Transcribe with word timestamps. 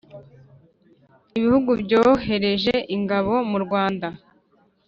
ibihugu 1.37 1.71
byohereje 1.81 2.75
ingabo 2.95 3.33
mu 3.51 3.57
rwanda. 3.65 4.07